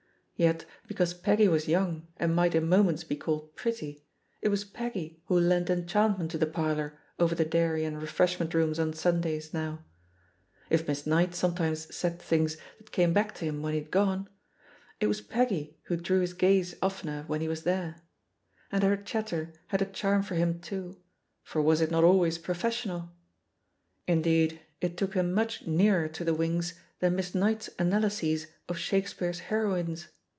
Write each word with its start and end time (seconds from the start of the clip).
Yet, 0.35 0.65
because 0.87 1.13
Peggy 1.13 1.47
was 1.47 1.67
young, 1.67 2.07
and 2.17 2.35
might 2.35 2.55
in 2.55 2.67
moments 2.67 3.03
be 3.03 3.15
called 3.15 3.55
pretty, 3.55 4.03
it 4.41 4.49
was 4.49 4.63
Peggy 4.63 5.21
who, 5.27 5.39
lent 5.39 5.69
enchantment 5.69 6.31
to 6.31 6.39
the 6.39 6.47
parlour 6.47 6.97
over 7.19 7.35
the 7.35 7.45
dairy 7.45 7.85
and 7.85 8.01
refreshment 8.01 8.55
rooms 8.55 8.79
on 8.79 8.93
Sundays 8.93 9.53
now. 9.53 9.85
If 10.71 10.87
Miss 10.87 11.03
Ejiighit 11.05 11.35
sometimes 11.35 11.95
said 11.95 12.19
things 12.19 12.57
that 12.79 12.89
came 12.91 13.13
back 13.13 13.35
to 13.35 13.45
him 13.45 13.61
when 13.61 13.73
he 13.73 13.81
had 13.81 13.91
gone, 13.91 14.29
it 14.99 15.05
was 15.05 15.21
Peggy 15.21 15.77
who 15.83 15.95
drew 15.95 16.21
his 16.21 16.33
gaze 16.33 16.73
oftener 16.81 17.23
when 17.27 17.41
he 17.41 17.47
was 17.47 17.61
there. 17.61 18.01
And 18.71 18.81
her 18.81 18.97
chatter 18.97 19.53
had 19.67 19.83
a 19.83 19.85
charm 19.85 20.23
for 20.23 20.33
him 20.33 20.59
too, 20.59 20.97
for 21.43 21.61
was 21.61 21.81
it 21.81 21.91
not 21.91 22.03
always 22.03 22.39
professional! 22.39 23.11
Indeed, 24.07 24.59
it 24.79 24.97
took 24.97 25.13
him 25.13 25.33
much 25.33 25.67
nearer 25.67 26.07
to 26.07 26.23
the 26.25 26.33
wings 26.33 26.73
than 26.97 27.15
Miss 27.15 27.29
Ejiight's 27.35 27.69
analyses 27.77 28.47
of 28.67 28.79
Shakespeare's 28.79 29.41
heroines. 29.41 30.07